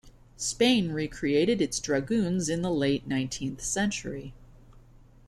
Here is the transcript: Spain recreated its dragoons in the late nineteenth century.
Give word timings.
Spain 0.37 0.91
recreated 0.93 1.61
its 1.61 1.79
dragoons 1.79 2.49
in 2.49 2.63
the 2.63 2.71
late 2.71 3.05
nineteenth 3.05 3.61
century. 3.63 4.33